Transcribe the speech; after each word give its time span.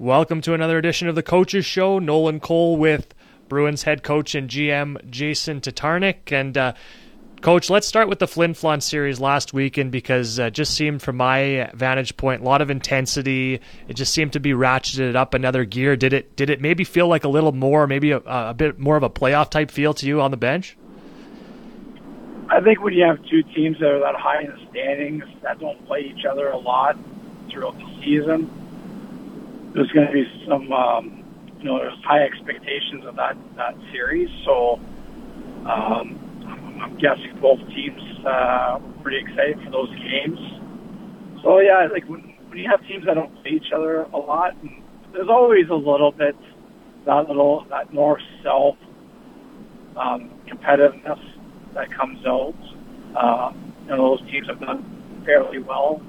Welcome 0.00 0.40
to 0.42 0.54
another 0.54 0.78
edition 0.78 1.08
of 1.08 1.14
the 1.14 1.22
Coaches 1.22 1.66
Show. 1.66 1.98
Nolan 1.98 2.40
Kowal 2.40 2.78
with 2.78 3.14
Bruins 3.50 3.82
head 3.82 4.02
coach 4.02 4.34
and 4.34 4.48
GM 4.48 5.10
Jason 5.10 5.60
Tatarnic. 5.60 6.32
And, 6.32 6.56
uh, 6.56 6.72
Coach, 7.42 7.68
let's 7.68 7.86
start 7.86 8.08
with 8.08 8.18
the 8.18 8.26
Flin 8.26 8.54
Flon 8.54 8.82
series 8.82 9.20
last 9.20 9.52
weekend 9.52 9.92
because 9.92 10.40
uh, 10.40 10.48
just 10.48 10.74
seemed, 10.74 11.02
from 11.02 11.18
my 11.18 11.70
vantage 11.74 12.16
point, 12.16 12.40
a 12.40 12.44
lot 12.46 12.62
of 12.62 12.70
intensity. 12.70 13.60
It 13.88 13.92
just 13.92 14.14
seemed 14.14 14.32
to 14.32 14.40
be 14.40 14.52
ratcheted 14.52 15.16
up 15.16 15.34
another 15.34 15.66
gear. 15.66 15.96
Did 15.96 16.14
it? 16.14 16.34
Did 16.34 16.48
it 16.48 16.62
maybe 16.62 16.82
feel 16.84 17.06
like 17.06 17.24
a 17.24 17.28
little 17.28 17.52
more, 17.52 17.86
maybe 17.86 18.12
a, 18.12 18.22
a 18.24 18.54
bit 18.54 18.78
more 18.78 18.96
of 18.96 19.02
a 19.02 19.10
playoff 19.10 19.50
type 19.50 19.70
feel 19.70 19.92
to 19.92 20.06
you 20.06 20.22
on 20.22 20.30
the 20.30 20.38
bench? 20.38 20.78
I 22.48 22.62
think 22.62 22.80
when 22.80 22.94
you 22.94 23.04
have 23.04 23.22
two 23.26 23.42
teams 23.54 23.78
that 23.80 23.90
are 23.90 24.00
that 24.00 24.16
high 24.16 24.44
in 24.44 24.50
the 24.50 24.66
standings 24.70 25.24
that 25.42 25.60
don't 25.60 25.86
play 25.86 26.10
each 26.16 26.24
other 26.24 26.48
a 26.48 26.56
lot 26.56 26.96
throughout 27.50 27.76
the 27.76 28.00
season, 28.02 28.59
there's 29.74 29.90
going 29.92 30.06
to 30.06 30.12
be 30.12 30.24
some, 30.48 30.72
um, 30.72 31.24
you 31.58 31.64
know, 31.64 31.78
there's 31.78 31.98
high 32.04 32.22
expectations 32.22 33.04
of 33.06 33.16
that 33.16 33.36
that 33.56 33.74
series. 33.92 34.28
So 34.44 34.80
um, 35.68 36.18
I'm 36.82 36.96
guessing 36.98 37.38
both 37.40 37.60
teams 37.74 38.02
uh, 38.26 38.78
were 38.80 39.02
pretty 39.02 39.20
excited 39.20 39.58
for 39.64 39.70
those 39.70 39.90
games. 40.00 40.38
So 41.42 41.60
yeah, 41.60 41.86
like 41.92 42.08
when, 42.08 42.34
when 42.48 42.58
you 42.58 42.68
have 42.70 42.80
teams 42.86 43.04
that 43.06 43.14
don't 43.14 43.32
play 43.42 43.52
each 43.52 43.72
other 43.74 44.02
a 44.02 44.18
lot, 44.18 44.52
there's 45.12 45.28
always 45.28 45.68
a 45.70 45.74
little 45.74 46.12
bit 46.12 46.36
that 47.06 47.28
little 47.28 47.64
that 47.70 47.92
north 47.92 48.22
south 48.44 48.76
um, 49.96 50.30
competitiveness 50.48 51.20
that 51.74 51.92
comes 51.94 52.18
out. 52.26 52.54
Uh, 53.16 53.52
you 53.82 53.96
know, 53.96 54.16
those 54.16 54.30
teams 54.30 54.46
have 54.48 54.60
done 54.60 55.22
fairly 55.24 55.58
well 55.58 56.00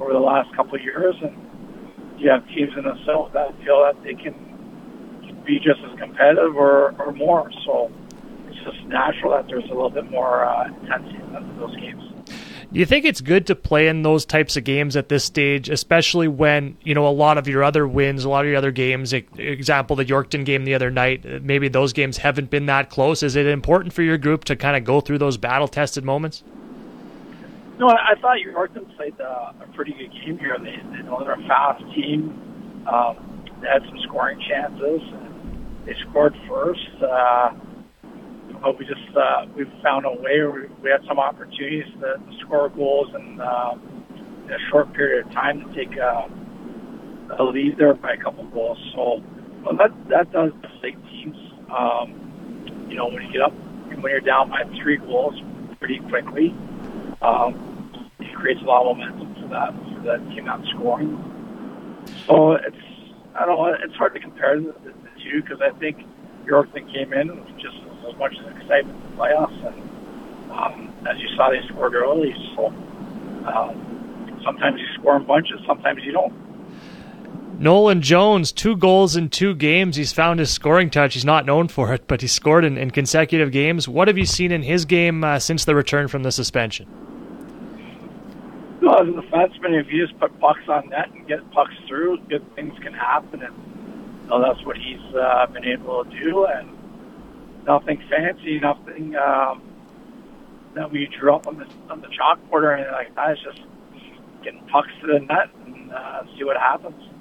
over 0.00 0.12
the 0.12 0.18
last 0.18 0.54
couple 0.56 0.74
of 0.74 0.82
years, 0.82 1.14
and 1.22 1.36
you 2.18 2.30
have 2.30 2.46
teams 2.48 2.72
in 2.76 2.84
the 2.84 2.96
South 3.04 3.32
that 3.32 3.56
feel 3.64 3.82
that 3.82 4.02
they 4.04 4.14
can 4.14 4.34
be 5.44 5.58
just 5.58 5.80
as 5.90 5.98
competitive 5.98 6.56
or, 6.56 6.94
or 7.00 7.12
more. 7.12 7.50
So 7.64 7.90
it's 8.48 8.58
just 8.64 8.86
natural 8.86 9.32
that 9.32 9.46
there's 9.48 9.64
a 9.64 9.74
little 9.74 9.90
bit 9.90 10.10
more 10.10 10.44
uh, 10.44 10.68
intensity 10.68 11.16
in 11.16 11.58
those 11.58 11.76
games. 11.76 12.02
Do 12.72 12.78
you 12.78 12.86
think 12.86 13.04
it's 13.04 13.20
good 13.20 13.48
to 13.48 13.54
play 13.54 13.88
in 13.88 14.02
those 14.02 14.24
types 14.24 14.56
of 14.56 14.64
games 14.64 14.96
at 14.96 15.10
this 15.10 15.24
stage, 15.24 15.68
especially 15.68 16.26
when 16.26 16.78
you 16.82 16.94
know 16.94 17.06
a 17.06 17.10
lot 17.10 17.36
of 17.36 17.46
your 17.46 17.62
other 17.62 17.86
wins, 17.86 18.24
a 18.24 18.30
lot 18.30 18.46
of 18.46 18.48
your 18.48 18.56
other 18.56 18.70
games, 18.70 19.12
example 19.12 19.94
the 19.94 20.06
Yorkton 20.06 20.46
game 20.46 20.64
the 20.64 20.74
other 20.74 20.90
night, 20.90 21.42
maybe 21.42 21.68
those 21.68 21.92
games 21.92 22.16
haven't 22.16 22.48
been 22.48 22.66
that 22.66 22.88
close. 22.88 23.22
Is 23.22 23.36
it 23.36 23.46
important 23.46 23.92
for 23.92 24.02
your 24.02 24.16
group 24.16 24.44
to 24.44 24.56
kind 24.56 24.74
of 24.74 24.84
go 24.84 25.02
through 25.02 25.18
those 25.18 25.36
battle 25.36 25.68
tested 25.68 26.02
moments? 26.02 26.44
No, 27.78 27.88
I, 27.88 28.14
thought 28.20 28.36
Yorkton 28.36 28.96
played 28.96 29.18
uh, 29.20 29.52
a 29.62 29.66
pretty 29.74 29.92
good 29.92 30.12
game 30.12 30.38
here. 30.38 30.56
They, 30.58 30.76
they 30.94 31.02
know 31.02 31.20
they're 31.20 31.32
a 31.32 31.48
fast 31.48 31.82
team. 31.94 32.84
Um, 32.86 33.44
they 33.60 33.68
had 33.68 33.82
some 33.88 33.98
scoring 34.04 34.38
chances. 34.48 35.00
And 35.00 35.86
they 35.86 35.94
scored 36.08 36.34
first. 36.48 37.02
Uh, 37.02 37.50
but 38.62 38.78
we 38.78 38.84
just 38.84 39.16
uh, 39.16 39.46
we 39.56 39.64
found 39.82 40.06
a 40.06 40.12
way. 40.12 40.40
We, 40.44 40.68
we 40.82 40.90
had 40.90 41.00
some 41.08 41.18
opportunities 41.18 41.90
to, 42.00 42.20
to 42.20 42.38
score 42.40 42.68
goals 42.68 43.08
and 43.14 43.40
uh, 43.40 43.74
in 44.46 44.52
a 44.52 44.58
short 44.70 44.92
period 44.94 45.26
of 45.26 45.32
time 45.32 45.64
to 45.64 45.74
take 45.74 45.98
uh, 45.98 46.28
a 47.38 47.42
lead 47.42 47.76
there 47.78 47.94
by 47.94 48.12
a 48.12 48.22
couple 48.22 48.44
goals. 48.50 48.78
So 48.94 49.22
well, 49.64 49.76
that 49.78 49.90
that 50.10 50.30
does 50.32 50.52
deflate 50.60 51.02
teams. 51.10 51.36
Um, 51.70 52.86
you 52.88 52.96
know, 52.96 53.06
when 53.06 53.22
you 53.22 53.32
get 53.32 53.42
up, 53.42 53.52
when 53.88 54.02
you're 54.02 54.20
down 54.20 54.50
by 54.50 54.62
three 54.82 54.98
goals 54.98 55.34
pretty 55.78 55.98
quickly, 56.10 56.54
um, 57.22 58.10
it 58.20 58.34
creates 58.34 58.60
a 58.60 58.64
lot 58.64 58.90
of 58.90 58.96
momentum 58.96 59.34
for 59.40 59.48
that 59.48 59.72
for 59.72 60.02
that 60.04 60.28
team 60.30 60.44
not 60.44 60.64
scoring. 60.74 61.16
So 62.26 62.52
it's 62.52 62.76
I 63.34 63.46
don't 63.46 63.58
know. 63.58 63.76
It's 63.82 63.94
hard 63.94 64.14
to 64.14 64.20
compare 64.20 64.60
the, 64.60 64.72
the, 64.84 64.90
the 64.90 65.10
two 65.22 65.42
because 65.42 65.60
I 65.62 65.70
think 65.78 66.04
Yorkton 66.46 66.92
came 66.92 67.12
in 67.12 67.28
just 67.58 67.76
as 68.08 68.16
much 68.18 68.34
as 68.38 68.56
excitement 68.56 69.16
playoffs, 69.16 69.66
and 69.66 70.50
um, 70.50 70.92
as 71.08 71.18
you 71.20 71.28
saw, 71.36 71.50
they 71.50 71.66
scored 71.68 71.94
early. 71.94 72.34
So 72.54 72.66
um, 73.46 74.40
sometimes 74.44 74.80
you 74.80 74.86
score 74.98 75.16
in 75.16 75.24
bunches, 75.24 75.60
sometimes 75.66 76.02
you 76.04 76.12
don't. 76.12 76.32
Nolan 77.58 78.02
Jones, 78.02 78.50
two 78.50 78.76
goals 78.76 79.14
in 79.14 79.28
two 79.28 79.54
games. 79.54 79.94
He's 79.94 80.12
found 80.12 80.40
his 80.40 80.50
scoring 80.50 80.90
touch. 80.90 81.14
He's 81.14 81.24
not 81.24 81.46
known 81.46 81.68
for 81.68 81.92
it, 81.94 82.08
but 82.08 82.20
he 82.20 82.26
scored 82.26 82.64
in, 82.64 82.76
in 82.76 82.90
consecutive 82.90 83.52
games. 83.52 83.86
What 83.86 84.08
have 84.08 84.18
you 84.18 84.26
seen 84.26 84.50
in 84.50 84.62
his 84.62 84.84
game 84.84 85.22
uh, 85.22 85.38
since 85.38 85.64
the 85.64 85.74
return 85.76 86.08
from 86.08 86.24
the 86.24 86.32
suspension? 86.32 86.88
Well, 88.82 89.00
as 89.00 89.06
a 89.06 89.12
defenseman, 89.12 89.80
if 89.80 89.86
you 89.92 90.04
just 90.04 90.18
put 90.18 90.36
pucks 90.40 90.68
on 90.68 90.88
net 90.88 91.08
and 91.14 91.28
get 91.28 91.48
pucks 91.52 91.74
through, 91.86 92.18
good 92.28 92.44
things 92.56 92.76
can 92.82 92.92
happen, 92.92 93.40
and 93.40 93.54
you 94.24 94.28
know, 94.28 94.42
that's 94.42 94.64
what 94.66 94.76
he's 94.76 95.14
uh, 95.14 95.46
been 95.46 95.64
able 95.64 96.04
to 96.04 96.10
do. 96.10 96.46
And 96.46 96.68
nothing 97.64 98.02
fancy, 98.10 98.58
nothing 98.58 99.14
um, 99.14 99.62
that 100.74 100.90
we 100.90 101.08
drew 101.16 101.32
up 101.32 101.46
on 101.46 101.58
the 101.58 101.66
on 101.92 102.00
the 102.00 102.08
chalkboard 102.08 102.62
or 102.62 102.72
anything 102.72 102.92
like 102.92 103.14
that. 103.14 103.30
It's 103.30 103.42
just 103.42 103.60
getting 104.42 104.66
pucks 104.66 104.90
to 105.02 105.06
the 105.06 105.20
net 105.20 105.54
and 105.64 105.92
uh, 105.92 106.24
see 106.36 106.42
what 106.42 106.56
happens. 106.56 107.11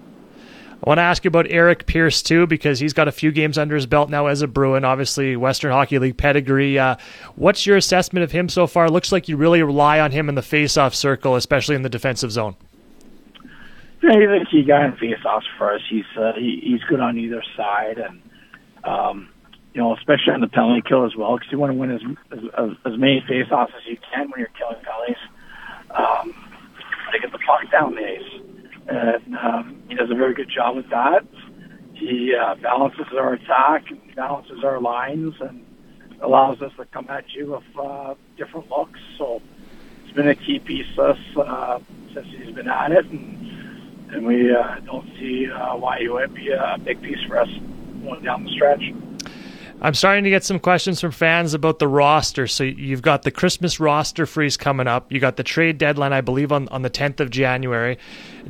I 0.84 0.90
want 0.90 0.98
to 0.98 1.04
ask 1.04 1.24
you 1.24 1.28
about 1.28 1.46
Eric 1.50 1.86
Pierce 1.86 2.24
too, 2.24 2.48
because 2.48 2.80
he's 2.80 2.94
got 2.94 3.08
a 3.08 3.12
few 3.12 3.32
games 3.32 3.60
under 3.60 3.76
his 3.76 3.86
belt 3.86 4.10
now 4.10 4.26
as 4.26 4.42
a 4.42 4.48
Bruin. 4.48 4.84
Obviously, 4.84 5.36
Western 5.36 5.72
Hockey 5.72 6.00
League 6.00 6.18
pedigree. 6.18 6.80
Uh, 6.80 6.96
what's 7.36 7.68
your 7.68 7.78
assessment 7.78 8.24
of 8.24 8.32
him 8.32 8.50
so 8.50 8.66
far? 8.66 8.90
Looks 8.90 9.12
like 9.12 9.28
you 9.30 9.38
really 9.38 9.62
rely 9.62 10.00
on 10.00 10.10
him 10.10 10.28
in 10.28 10.34
the 10.34 10.42
face-off 10.42 10.96
circle, 10.96 11.36
especially 11.36 11.76
in 11.76 11.84
the 11.84 11.90
defensive 11.90 12.32
zone. 12.32 12.56
Yeah, 14.02 14.14
he's 14.20 14.30
a 14.30 14.46
key 14.50 14.64
guy 14.64 14.86
in 14.86 14.94
face-offs 14.94 15.46
for 15.56 15.76
us. 15.76 15.82
He's 15.88 16.06
uh, 16.18 16.34
he, 16.34 16.60
he's 16.64 16.82
good 16.90 17.00
on 17.00 17.20
either 17.20 17.44
side, 17.56 18.00
and 18.00 18.22
um, 18.84 19.30
you 19.76 19.82
know, 19.82 19.96
especially 19.96 20.34
on 20.34 20.42
the 20.42 20.48
penalty 20.48 20.82
kill 20.82 21.06
as 21.06 21.16
well, 21.16 21.38
because 21.38 21.52
you 21.52 21.60
want 21.60 21.72
to 21.72 21.78
win 21.78 21.92
as 21.92 22.02
as, 22.58 22.72
as 22.86 22.98
many 22.98 23.24
face-offs 23.28 23.72
as 23.78 23.86
you 23.86 23.98
can 24.12 24.32
when 24.32 24.40
you're 24.40 24.50
killing 24.58 24.84
penalties. 24.84 25.22
Um, 25.92 26.34
to 27.12 27.20
get 27.20 27.32
the 27.32 27.40
puck 27.40 27.70
down 27.70 27.94
the 27.94 28.08
ice 28.08 28.42
and 28.88 29.36
um, 29.36 29.81
does 30.02 30.10
a 30.10 30.16
very 30.16 30.34
good 30.34 30.50
job 30.50 30.76
with 30.76 30.90
that. 30.90 31.24
He 31.94 32.34
uh, 32.34 32.56
balances 32.56 33.06
our 33.16 33.34
attack, 33.34 33.86
balances 34.16 34.64
our 34.64 34.82
lines, 34.82 35.36
and 35.40 35.64
allows 36.22 36.60
us 36.62 36.72
to 36.78 36.86
come 36.86 37.08
at 37.10 37.26
you 37.34 37.52
with 37.52 37.64
uh, 37.80 38.16
different 38.36 38.68
looks. 38.70 39.00
So 39.20 39.42
it's 40.04 40.16
been 40.16 40.28
a 40.28 40.36
key 40.36 40.58
piece 40.58 40.88
to 40.96 41.04
us 41.04 41.20
uh, 41.38 41.80
since 42.16 42.28
he's 42.36 42.56
been 42.56 42.68
at 42.68 42.92
it, 42.92 43.06
and, 43.06 44.12
and 44.12 44.26
we 44.26 44.52
uh, 44.52 44.80
don't 44.86 45.08
see 45.20 45.48
uh, 45.52 45.76
why 45.78 46.00
he 46.00 46.10
would 46.10 46.34
be 46.34 46.50
a 46.50 46.78
big 46.84 47.00
piece 47.04 47.22
for 47.28 47.38
us 47.38 47.50
going 48.04 48.24
down 48.24 48.44
the 48.44 48.52
stretch. 48.52 48.82
I'm 49.84 49.96
starting 49.96 50.24
to 50.26 50.30
get 50.30 50.44
some 50.44 50.60
questions 50.60 51.02
from 51.02 51.10
fans 51.10 51.56
about 51.56 51.80
the 51.80 51.88
roster. 51.88 52.46
So 52.46 52.64
you've 52.64 53.02
got 53.02 53.24
the 53.24 53.32
Christmas 53.32 53.80
roster 53.80 54.28
freeze 54.28 54.56
coming 54.56 54.86
up. 54.86 55.12
You 55.12 55.20
got 55.20 55.38
the 55.38 55.44
trade 55.44 55.80
deadline, 55.80 56.14
I 56.14 56.22
believe, 56.22 56.52
on, 56.52 56.68
on 56.68 56.84
the 56.84 56.90
10th 56.90 57.20
of 57.20 57.32
January. 57.32 57.98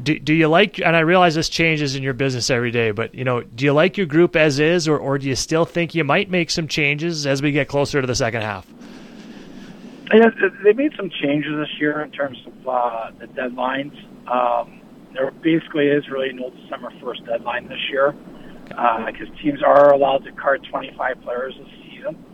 Do, 0.04 0.20
do 0.20 0.34
you 0.34 0.50
like? 0.50 0.80
And 0.80 0.94
I 0.94 1.00
realize 1.00 1.34
this 1.36 1.48
changes 1.48 1.96
in 1.96 2.04
your 2.04 2.14
business 2.14 2.50
every 2.50 2.72
day, 2.72 2.92
but 2.92 3.16
you 3.16 3.24
know, 3.24 3.42
do 3.42 3.64
you 3.64 3.72
like 3.72 3.96
your 3.96 4.08
group 4.08 4.36
as 4.36 4.60
is, 4.60 4.88
or 4.88 4.98
or 4.98 5.18
do 5.18 5.28
you 5.28 5.36
still 5.36 5.66
think 5.66 5.96
you 5.96 6.04
might 6.04 6.30
make 6.30 6.50
some 6.50 6.68
changes 6.68 7.26
as 7.26 7.42
we 7.42 7.52
get 7.52 7.68
closer 7.68 8.02
to 8.02 8.08
the 8.08 8.16
second 8.16 8.42
half? 8.42 8.66
Yeah, 10.14 10.30
they 10.64 10.74
made 10.74 10.94
some 10.98 11.10
changes 11.10 11.54
this 11.58 11.80
year 11.80 12.02
in 12.02 12.12
terms 12.12 12.38
of 12.46 12.68
uh, 12.68 13.12
the 13.20 13.28
deadlines. 13.28 13.96
Um, 14.28 14.82
there 15.14 15.32
basically 15.32 15.88
is 15.88 16.10
really 16.10 16.34
no 16.34 16.50
December 16.50 16.90
1st 17.02 17.26
deadline 17.26 17.68
this 17.68 17.90
year 17.90 18.16
because 18.72 19.28
uh, 19.30 19.42
teams 19.42 19.62
are 19.64 19.92
allowed 19.94 20.24
to 20.26 20.32
card 20.34 20.66
25 20.70 21.22
players 21.24 21.54
a 21.60 21.66
season. 21.84 22.26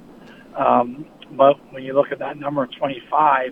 Um, 0.55 1.05
but 1.31 1.55
when 1.71 1.83
you 1.83 1.93
look 1.93 2.11
at 2.11 2.19
that 2.19 2.37
number 2.37 2.63
of 2.63 2.69
25, 2.77 3.51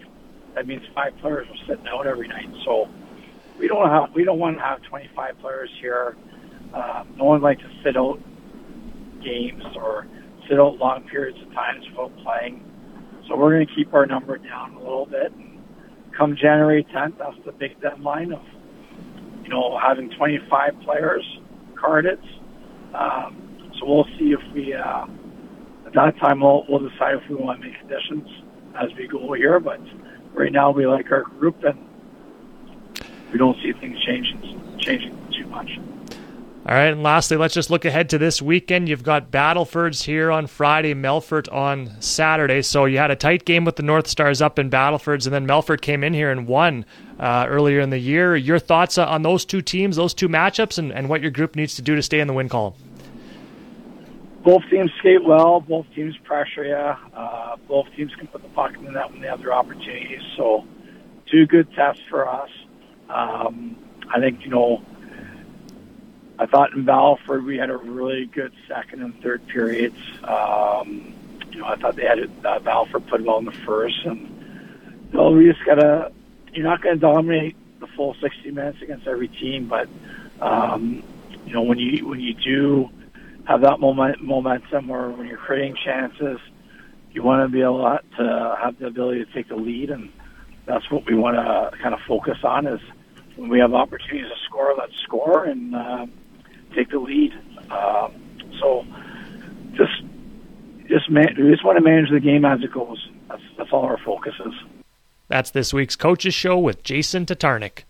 that 0.56 0.68
means 0.68 0.82
five 0.94 1.14
players 1.22 1.48
are 1.50 1.68
sitting 1.68 1.88
out 1.88 2.08
every 2.08 2.28
night. 2.28 2.50
So 2.64 2.88
we 3.60 3.68
don't 3.68 3.90
have 3.90 4.14
we 4.14 4.24
don't 4.24 4.40
want 4.40 4.58
to 4.58 4.64
have 4.64 4.82
25 4.84 5.40
players 5.40 5.70
here. 5.82 6.16
Um, 6.74 7.14
no 7.18 7.26
one 7.26 7.42
likes 7.42 7.62
to 7.62 7.70
sit 7.84 7.98
out 7.98 8.20
games 9.24 9.64
or 9.76 10.08
sit 10.50 10.60
out 10.60 10.78
long 10.78 11.04
periods 11.10 11.38
of 11.42 11.54
times 11.54 11.86
without 11.90 12.12
playing. 12.24 12.64
So 13.28 13.36
we're 13.36 13.54
going 13.54 13.68
to 13.68 13.76
keep 13.76 13.94
our 13.94 14.06
number 14.06 14.38
down 14.38 14.76
a 14.76 14.80
little 14.80 15.06
bit. 15.06 15.32
And 15.34 15.64
come 16.18 16.36
January 16.36 16.86
10th, 16.94 17.18
that's 17.18 17.38
the 17.46 17.52
big 17.52 17.80
deadline 17.82 18.32
of 18.34 18.42
you 19.44 19.50
know 19.50 19.78
having 19.82 20.10
25 20.18 20.74
players 20.84 21.24
carded. 21.80 22.20
Um, 22.96 23.72
so 23.80 23.86
we'll 23.86 24.08
see 24.18 24.32
if 24.32 24.42
we, 24.54 24.74
uh, 24.74 25.06
at 25.86 25.94
that 25.94 26.18
time, 26.18 26.40
we'll, 26.40 26.66
we'll 26.70 26.88
decide 26.88 27.16
if 27.16 27.30
we 27.30 27.36
want 27.36 27.62
to 27.62 27.68
make 27.68 27.78
additions 27.82 28.28
as 28.76 28.90
we 28.98 29.08
go 29.08 29.34
here. 29.34 29.60
But 29.60 29.80
right 30.34 30.52
now, 30.52 30.72
we 30.72 30.88
like 30.88 31.12
our 31.12 31.24
group 31.24 31.64
and 31.64 31.78
we 33.32 33.38
don't 33.38 33.58
see 33.62 33.74
things 33.74 34.02
changing 34.04 34.78
changing 34.80 35.18
too 35.32 35.48
much. 35.48 35.80
All 36.68 36.74
right, 36.74 36.88
and 36.88 37.04
lastly, 37.04 37.38
let's 37.38 37.54
just 37.54 37.70
look 37.70 37.86
ahead 37.86 38.10
to 38.10 38.18
this 38.18 38.42
weekend. 38.42 38.90
You've 38.90 39.04
got 39.04 39.30
Battlefords 39.30 40.04
here 40.04 40.32
on 40.32 40.48
Friday, 40.48 40.96
Melfort 40.96 41.52
on 41.54 41.92
Saturday. 42.02 42.64
So 42.64 42.86
you 42.86 42.98
had 42.98 43.12
a 43.12 43.16
tight 43.16 43.46
game 43.46 43.66
with 43.66 43.76
the 43.76 43.84
North 43.84 44.08
Stars 44.08 44.42
up 44.42 44.58
in 44.58 44.72
Battlefords, 44.72 45.28
and 45.28 45.34
then 45.34 45.46
Melfort 45.46 45.82
came 45.82 46.04
in 46.04 46.16
here 46.16 46.32
and 46.32 46.48
won 46.48 46.84
uh, 47.20 47.46
earlier 47.48 47.82
in 47.82 47.92
the 47.92 48.00
year. 48.00 48.36
Your 48.36 48.58
thoughts 48.58 48.98
on 48.98 49.22
those 49.22 49.46
two 49.46 49.62
teams, 49.62 49.96
those 49.96 50.16
two 50.16 50.28
matchups, 50.28 50.80
and, 50.80 50.92
and 50.92 51.08
what 51.08 51.22
your 51.22 51.30
group 51.30 51.56
needs 51.56 51.76
to 51.76 51.84
do 51.84 51.96
to 51.96 52.02
stay 52.02 52.20
in 52.20 52.26
the 52.26 52.34
win 52.34 52.50
column? 52.50 52.74
Both 54.46 54.62
teams 54.70 54.92
skate 55.00 55.24
well. 55.24 55.60
Both 55.60 55.88
teams 55.96 56.16
pressure 56.18 56.64
you. 56.64 56.76
Uh, 56.76 57.56
both 57.68 57.88
teams 57.98 58.14
can 58.16 58.28
put 58.28 58.44
the 58.44 58.50
puck 58.50 58.76
in 58.76 58.86
the 58.86 58.92
net 58.92 59.12
when 59.12 59.20
they 59.20 59.28
have 59.28 59.40
their 59.40 59.54
opportunities. 59.54 60.22
So, 60.38 60.66
two 61.32 61.48
good 61.48 61.74
tests 61.74 62.04
for 62.10 62.30
us. 62.30 62.52
Um, 63.10 63.76
I 64.14 64.20
think 64.20 64.44
you 64.44 64.52
know 64.52 64.84
I 66.38 66.46
thought 66.46 66.74
in 66.74 66.86
Battleford 66.86 67.44
we 67.44 67.58
had 67.58 67.72
a 67.72 67.78
really 67.78 68.26
good 68.28 68.54
second 68.68 69.02
and 69.02 69.20
third 69.22 69.48
periods. 69.48 69.98
Um, 70.24 71.14
you 71.52 71.62
know, 71.62 71.66
I 71.66 71.76
thought 71.78 71.96
they 71.96 72.06
had 72.06 72.20
it, 72.20 72.30
uh, 72.44 72.60
Battleford 72.60 73.08
put 73.08 73.24
well 73.24 73.40
in 73.40 73.46
the 73.46 73.52
first, 73.52 73.96
and 74.06 74.22
you 75.12 75.18
know, 75.18 75.32
we 75.32 75.52
just 75.52 75.66
gotta. 75.66 76.12
You're 76.54 76.66
not 76.66 76.82
to 76.84 76.96
dominate 76.96 77.56
the 77.80 77.88
full 77.88 78.16
60 78.22 78.52
minutes 78.52 78.82
against 78.82 79.08
every 79.08 79.28
team, 79.28 79.68
but 79.68 79.90
um, 80.40 81.04
you 81.48 81.54
know 81.54 81.64
when 81.64 81.80
you 81.80 82.08
when 82.08 82.20
you 82.20 82.34
do 82.34 82.90
have 83.46 83.62
that 83.62 83.80
moment 83.80 84.22
momentum, 84.22 84.88
where 84.88 85.10
when 85.10 85.28
you're 85.28 85.38
creating 85.38 85.76
chances, 85.84 86.40
you 87.12 87.24
want 87.24 87.48
to 87.48 87.52
be 87.52 87.62
able 87.62 87.98
to 88.18 88.58
have 88.62 88.78
the 88.80 88.88
ability 88.88 89.24
to 89.24 89.34
take 89.34 89.50
the 89.50 89.56
lead, 89.56 89.90
and 89.90 90.12
that's 90.66 90.90
what 90.92 91.06
we 91.06 91.16
want 91.16 91.38
to 91.38 91.78
kind 91.82 91.94
of 91.94 92.02
focus 92.08 92.38
on. 92.44 92.68
Is 92.68 92.82
when 93.36 93.50
we 93.50 93.60
have 93.60 93.74
opportunities 93.74 94.30
to 94.30 94.36
score, 94.46 94.76
let's 94.78 94.98
score, 95.04 95.46
and 95.46 95.76
uh, 95.76 96.06
take 96.76 96.90
the 96.90 97.00
lead. 97.00 97.34
Um, 97.72 98.14
so 98.60 98.86
just 99.74 100.04
just 100.88 101.10
man, 101.10 101.36
we 101.38 101.52
just 101.52 101.64
want 101.64 101.78
to 101.78 101.84
manage 101.84 102.12
the 102.12 102.20
game 102.20 102.46
as 102.46 102.62
it 102.62 102.72
goes. 102.72 103.10
That's 103.30 103.44
that's 103.58 103.70
all 103.72 103.84
our 103.84 103.98
focus 103.98 104.34
is. 104.46 104.54
That's 105.28 105.52
this 105.52 105.74
week's 105.74 105.96
coaches 105.96 106.34
show 106.34 106.58
with 106.58 106.84
Jason 106.84 107.26
Tatarnic. 107.26 107.86